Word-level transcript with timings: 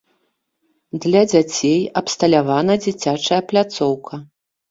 Для 1.03 1.21
дзяцей 1.31 1.75
абсталявана 2.01 2.77
дзіцячая 2.85 3.39
пляцоўка. 3.51 4.15